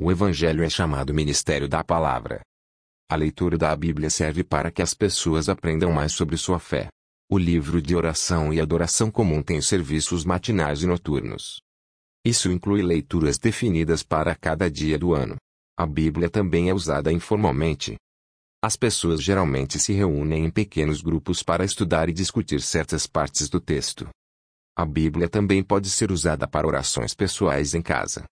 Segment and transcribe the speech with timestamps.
[0.00, 2.40] O Evangelho é chamado Ministério da Palavra.
[3.10, 6.88] A leitura da Bíblia serve para que as pessoas aprendam mais sobre sua fé.
[7.28, 11.60] O livro de oração e adoração comum tem serviços matinais e noturnos.
[12.24, 15.34] Isso inclui leituras definidas para cada dia do ano.
[15.76, 17.96] A Bíblia também é usada informalmente.
[18.62, 23.60] As pessoas geralmente se reúnem em pequenos grupos para estudar e discutir certas partes do
[23.60, 24.08] texto.
[24.76, 28.24] A Bíblia também pode ser usada para orações pessoais em casa.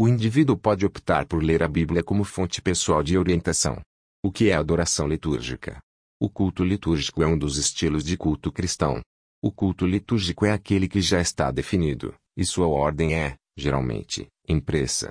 [0.00, 3.78] O indivíduo pode optar por ler a Bíblia como fonte pessoal de orientação.
[4.24, 5.78] O que é adoração litúrgica?
[6.24, 9.00] O culto litúrgico é um dos estilos de culto cristão.
[9.42, 15.10] O culto litúrgico é aquele que já está definido, e sua ordem é, geralmente, impressa.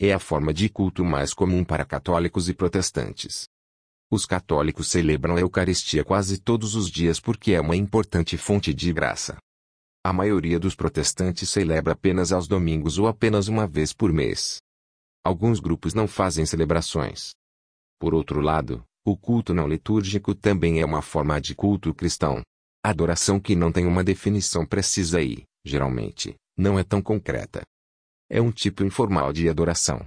[0.00, 3.44] É a forma de culto mais comum para católicos e protestantes.
[4.10, 8.92] Os católicos celebram a Eucaristia quase todos os dias porque é uma importante fonte de
[8.92, 9.36] graça.
[10.04, 14.60] A maioria dos protestantes celebra apenas aos domingos ou apenas uma vez por mês.
[15.22, 17.30] Alguns grupos não fazem celebrações.
[17.96, 22.40] Por outro lado, o culto não litúrgico também é uma forma de culto cristão.
[22.84, 27.62] Adoração que não tem uma definição precisa e, geralmente, não é tão concreta.
[28.30, 30.04] É um tipo informal de adoração.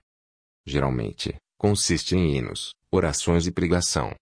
[0.65, 4.15] Geralmente, consiste em hinos, orações e pregação.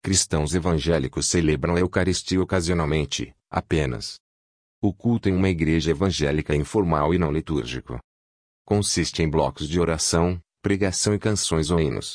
[0.00, 4.16] Cristãos evangélicos celebram a Eucaristia ocasionalmente, apenas.
[4.80, 7.98] O culto em uma igreja evangélica é informal e não litúrgico.
[8.64, 12.14] Consiste em blocos de oração, pregação e canções ou hinos.